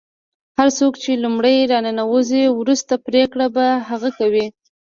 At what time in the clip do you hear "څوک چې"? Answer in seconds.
0.77-1.21